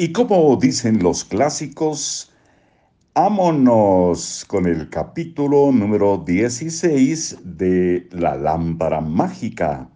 Y 0.00 0.12
como 0.12 0.54
dicen 0.54 1.02
los 1.02 1.24
clásicos, 1.24 2.32
ámonos 3.14 4.44
con 4.46 4.66
el 4.66 4.88
capítulo 4.90 5.72
número 5.72 6.18
16 6.18 7.38
de 7.42 8.06
La 8.12 8.36
lámpara 8.36 9.00
mágica. 9.00 9.88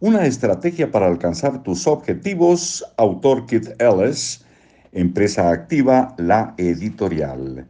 Una 0.00 0.26
estrategia 0.26 0.90
para 0.90 1.06
alcanzar 1.06 1.62
tus 1.62 1.86
objetivos, 1.86 2.84
autor 2.96 3.46
Keith 3.46 3.80
Ellis, 3.80 4.44
empresa 4.90 5.50
activa 5.50 6.16
La 6.18 6.54
Editorial. 6.56 7.68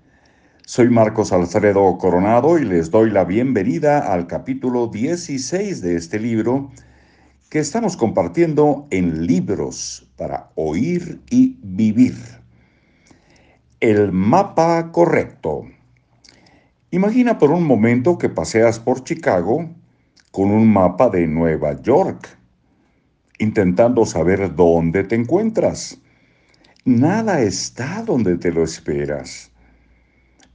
Soy 0.64 0.88
Marcos 0.88 1.34
Alfredo 1.34 1.98
Coronado 1.98 2.58
y 2.58 2.64
les 2.64 2.90
doy 2.90 3.10
la 3.10 3.24
bienvenida 3.24 4.10
al 4.10 4.26
capítulo 4.26 4.86
16 4.86 5.82
de 5.82 5.96
este 5.96 6.18
libro 6.18 6.70
que 7.48 7.58
estamos 7.58 7.96
compartiendo 7.96 8.86
en 8.90 9.26
libros 9.26 10.06
para 10.16 10.50
oír 10.54 11.20
y 11.30 11.56
vivir. 11.62 12.16
El 13.80 14.12
mapa 14.12 14.92
correcto. 14.92 15.64
Imagina 16.90 17.38
por 17.38 17.50
un 17.50 17.64
momento 17.64 18.18
que 18.18 18.28
paseas 18.28 18.78
por 18.78 19.02
Chicago 19.02 19.70
con 20.30 20.50
un 20.50 20.70
mapa 20.70 21.08
de 21.08 21.26
Nueva 21.26 21.80
York, 21.80 22.28
intentando 23.38 24.04
saber 24.04 24.54
dónde 24.54 25.04
te 25.04 25.14
encuentras. 25.14 25.98
Nada 26.84 27.40
está 27.40 28.02
donde 28.02 28.36
te 28.36 28.52
lo 28.52 28.62
esperas. 28.62 29.50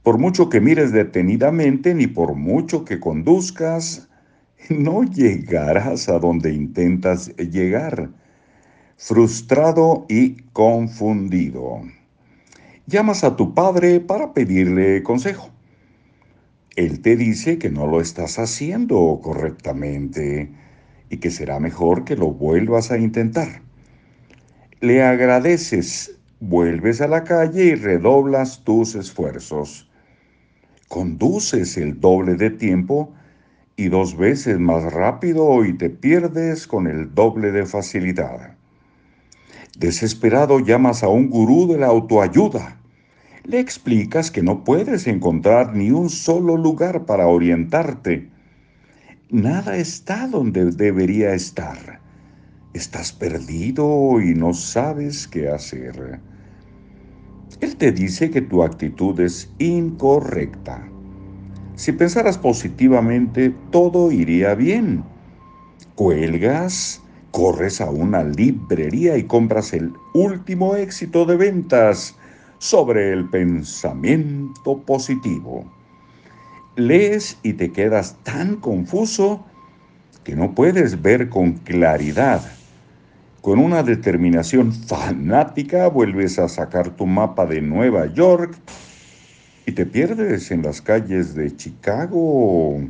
Por 0.04 0.18
mucho 0.18 0.48
que 0.48 0.60
mires 0.60 0.92
detenidamente, 0.92 1.94
ni 1.94 2.06
por 2.06 2.34
mucho 2.34 2.84
que 2.84 3.00
conduzcas, 3.00 4.08
no 4.68 5.04
llegarás 5.04 6.08
a 6.08 6.18
donde 6.18 6.52
intentas 6.52 7.34
llegar, 7.36 8.10
frustrado 8.96 10.06
y 10.08 10.42
confundido. 10.52 11.82
Llamas 12.86 13.24
a 13.24 13.36
tu 13.36 13.54
padre 13.54 14.00
para 14.00 14.32
pedirle 14.32 15.02
consejo. 15.02 15.50
Él 16.76 17.00
te 17.00 17.16
dice 17.16 17.58
que 17.58 17.70
no 17.70 17.86
lo 17.86 18.00
estás 18.00 18.38
haciendo 18.38 19.20
correctamente 19.22 20.50
y 21.08 21.18
que 21.18 21.30
será 21.30 21.60
mejor 21.60 22.04
que 22.04 22.16
lo 22.16 22.32
vuelvas 22.32 22.90
a 22.90 22.98
intentar. 22.98 23.62
Le 24.80 25.02
agradeces, 25.02 26.18
vuelves 26.40 27.00
a 27.00 27.08
la 27.08 27.24
calle 27.24 27.64
y 27.64 27.74
redoblas 27.74 28.64
tus 28.64 28.96
esfuerzos. 28.96 29.88
Conduces 30.88 31.76
el 31.76 32.00
doble 32.00 32.34
de 32.34 32.50
tiempo 32.50 33.14
y 33.76 33.88
dos 33.88 34.16
veces 34.16 34.58
más 34.58 34.92
rápido 34.92 35.64
y 35.64 35.72
te 35.76 35.90
pierdes 35.90 36.66
con 36.66 36.86
el 36.86 37.14
doble 37.14 37.50
de 37.50 37.66
facilidad. 37.66 38.56
Desesperado 39.78 40.60
llamas 40.60 41.02
a 41.02 41.08
un 41.08 41.28
gurú 41.28 41.66
de 41.66 41.78
la 41.78 41.88
autoayuda. 41.88 42.80
Le 43.42 43.58
explicas 43.58 44.30
que 44.30 44.42
no 44.42 44.62
puedes 44.62 45.06
encontrar 45.06 45.74
ni 45.74 45.90
un 45.90 46.08
solo 46.08 46.56
lugar 46.56 47.04
para 47.04 47.26
orientarte. 47.26 48.30
Nada 49.30 49.76
está 49.76 50.28
donde 50.28 50.70
debería 50.70 51.34
estar. 51.34 52.00
Estás 52.72 53.12
perdido 53.12 54.20
y 54.20 54.34
no 54.34 54.54
sabes 54.54 55.26
qué 55.26 55.48
hacer. 55.48 56.20
Él 57.60 57.76
te 57.76 57.92
dice 57.92 58.30
que 58.30 58.40
tu 58.40 58.62
actitud 58.62 59.18
es 59.20 59.50
incorrecta 59.58 60.88
si 61.76 61.92
pensaras 61.92 62.38
positivamente, 62.38 63.52
todo 63.70 64.12
iría 64.12 64.54
bien. 64.54 65.04
Cuelgas, 65.96 67.02
corres 67.32 67.80
a 67.80 67.90
una 67.90 68.22
librería 68.22 69.16
y 69.16 69.24
compras 69.24 69.72
el 69.72 69.92
último 70.14 70.76
éxito 70.76 71.24
de 71.24 71.36
ventas 71.36 72.16
sobre 72.58 73.12
el 73.12 73.28
pensamiento 73.28 74.78
positivo. 74.86 75.64
Lees 76.76 77.38
y 77.42 77.54
te 77.54 77.72
quedas 77.72 78.16
tan 78.22 78.56
confuso 78.56 79.44
que 80.22 80.36
no 80.36 80.54
puedes 80.54 81.02
ver 81.02 81.28
con 81.28 81.54
claridad. 81.54 82.40
Con 83.40 83.58
una 83.58 83.82
determinación 83.82 84.72
fanática 84.72 85.88
vuelves 85.88 86.38
a 86.38 86.48
sacar 86.48 86.90
tu 86.90 87.06
mapa 87.06 87.46
de 87.46 87.60
Nueva 87.60 88.06
York 88.06 88.56
y 89.66 89.72
te 89.72 89.86
pierdes 89.86 90.50
en 90.50 90.62
las 90.62 90.82
calles 90.82 91.34
de 91.34 91.54
Chicago 91.56 92.80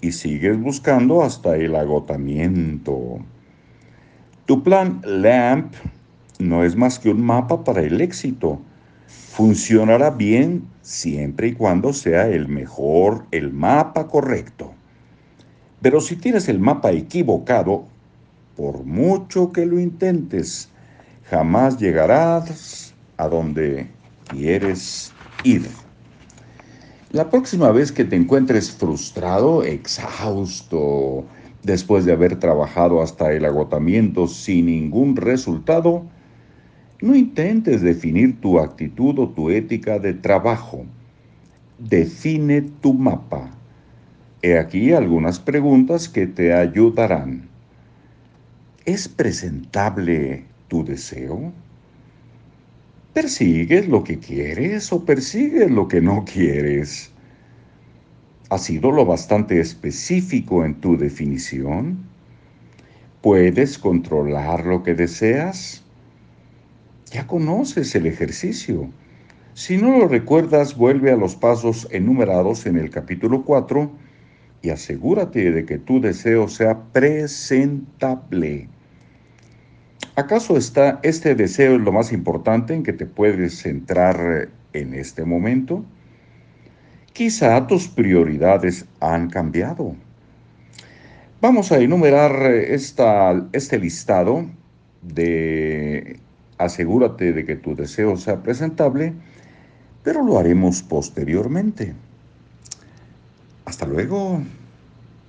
y 0.00 0.12
sigues 0.12 0.60
buscando 0.60 1.22
hasta 1.22 1.56
el 1.56 1.74
agotamiento. 1.74 3.18
Tu 4.44 4.62
plan 4.62 5.00
LAMP 5.04 5.74
no 6.38 6.64
es 6.64 6.76
más 6.76 6.98
que 6.98 7.10
un 7.10 7.22
mapa 7.24 7.64
para 7.64 7.80
el 7.80 8.00
éxito. 8.00 8.60
Funcionará 9.06 10.10
bien 10.10 10.64
siempre 10.82 11.48
y 11.48 11.52
cuando 11.54 11.92
sea 11.92 12.28
el 12.28 12.48
mejor, 12.48 13.26
el 13.30 13.52
mapa 13.52 14.06
correcto. 14.06 14.74
Pero 15.80 16.00
si 16.00 16.16
tienes 16.16 16.48
el 16.48 16.58
mapa 16.58 16.92
equivocado, 16.92 17.86
por 18.56 18.84
mucho 18.84 19.52
que 19.52 19.66
lo 19.66 19.78
intentes, 19.80 20.70
jamás 21.24 21.78
llegarás 21.78 22.94
a 23.16 23.28
donde 23.28 23.86
quieres 24.30 25.12
ir. 25.44 25.66
La 27.12 27.30
próxima 27.30 27.70
vez 27.70 27.92
que 27.92 28.04
te 28.04 28.16
encuentres 28.16 28.72
frustrado, 28.72 29.62
exhausto, 29.62 31.24
después 31.62 32.04
de 32.04 32.12
haber 32.12 32.36
trabajado 32.40 33.00
hasta 33.00 33.32
el 33.32 33.44
agotamiento 33.44 34.26
sin 34.26 34.66
ningún 34.66 35.14
resultado, 35.14 36.04
no 37.00 37.14
intentes 37.14 37.80
definir 37.82 38.40
tu 38.40 38.58
actitud 38.58 39.18
o 39.20 39.28
tu 39.28 39.50
ética 39.50 40.00
de 40.00 40.14
trabajo. 40.14 40.84
Define 41.78 42.62
tu 42.62 42.92
mapa. 42.92 43.50
He 44.42 44.58
aquí 44.58 44.92
algunas 44.92 45.38
preguntas 45.38 46.08
que 46.08 46.26
te 46.26 46.54
ayudarán. 46.54 47.48
¿Es 48.84 49.08
presentable 49.08 50.44
tu 50.66 50.84
deseo? 50.84 51.52
¿Persigues 53.16 53.88
lo 53.88 54.04
que 54.04 54.18
quieres 54.18 54.92
o 54.92 55.02
persigues 55.02 55.70
lo 55.70 55.88
que 55.88 56.02
no 56.02 56.26
quieres? 56.30 57.10
¿Has 58.50 58.64
sido 58.64 58.92
lo 58.92 59.06
bastante 59.06 59.58
específico 59.58 60.66
en 60.66 60.74
tu 60.82 60.98
definición? 60.98 61.96
¿Puedes 63.22 63.78
controlar 63.78 64.66
lo 64.66 64.82
que 64.82 64.92
deseas? 64.92 65.82
Ya 67.10 67.26
conoces 67.26 67.94
el 67.94 68.04
ejercicio. 68.04 68.90
Si 69.54 69.78
no 69.78 69.96
lo 69.98 70.08
recuerdas, 70.08 70.76
vuelve 70.76 71.10
a 71.10 71.16
los 71.16 71.36
pasos 71.36 71.88
enumerados 71.92 72.66
en 72.66 72.76
el 72.76 72.90
capítulo 72.90 73.46
4 73.46 73.90
y 74.60 74.68
asegúrate 74.68 75.52
de 75.52 75.64
que 75.64 75.78
tu 75.78 76.02
deseo 76.02 76.48
sea 76.48 76.82
presentable. 76.92 78.68
¿Acaso 80.16 80.56
está 80.56 80.98
este 81.02 81.34
deseo 81.34 81.74
es 81.74 81.82
lo 81.82 81.92
más 81.92 82.10
importante 82.10 82.72
en 82.72 82.82
que 82.82 82.94
te 82.94 83.04
puedes 83.04 83.58
centrar 83.60 84.48
en 84.72 84.94
este 84.94 85.26
momento? 85.26 85.84
Quizá 87.12 87.66
tus 87.66 87.86
prioridades 87.86 88.86
han 89.00 89.28
cambiado. 89.28 89.94
Vamos 91.42 91.70
a 91.70 91.80
enumerar 91.80 92.50
esta, 92.50 93.46
este 93.52 93.78
listado 93.78 94.46
de 95.02 96.18
asegúrate 96.56 97.34
de 97.34 97.44
que 97.44 97.56
tu 97.56 97.76
deseo 97.76 98.16
sea 98.16 98.42
presentable, 98.42 99.12
pero 100.02 100.24
lo 100.24 100.38
haremos 100.38 100.82
posteriormente. 100.82 101.92
Hasta 103.66 103.84
luego. 103.84 104.40